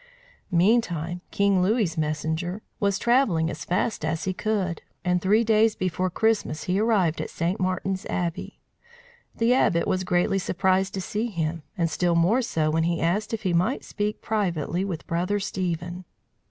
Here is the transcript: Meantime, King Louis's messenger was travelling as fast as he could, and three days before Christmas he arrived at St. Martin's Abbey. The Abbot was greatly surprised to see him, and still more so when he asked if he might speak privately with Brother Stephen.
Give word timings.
Meantime, 0.49 1.21
King 1.29 1.61
Louis's 1.61 1.95
messenger 1.95 2.63
was 2.79 2.97
travelling 2.97 3.51
as 3.51 3.63
fast 3.63 4.03
as 4.03 4.23
he 4.23 4.33
could, 4.33 4.81
and 5.05 5.21
three 5.21 5.43
days 5.43 5.75
before 5.75 6.09
Christmas 6.09 6.63
he 6.63 6.79
arrived 6.79 7.21
at 7.21 7.29
St. 7.29 7.59
Martin's 7.59 8.07
Abbey. 8.07 8.59
The 9.35 9.53
Abbot 9.53 9.87
was 9.87 10.03
greatly 10.03 10.39
surprised 10.39 10.95
to 10.95 11.01
see 11.01 11.27
him, 11.27 11.61
and 11.77 11.87
still 11.87 12.15
more 12.15 12.41
so 12.41 12.71
when 12.71 12.81
he 12.85 12.99
asked 12.99 13.31
if 13.31 13.43
he 13.43 13.53
might 13.53 13.83
speak 13.83 14.23
privately 14.23 14.83
with 14.83 15.05
Brother 15.05 15.39
Stephen. 15.39 16.05